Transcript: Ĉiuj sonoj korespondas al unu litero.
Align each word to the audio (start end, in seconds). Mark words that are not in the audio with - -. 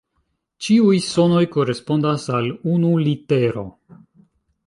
Ĉiuj 0.67 0.93
sonoj 1.07 1.43
korespondas 1.57 2.25
al 2.37 2.49
unu 2.77 2.95
litero. 3.09 3.67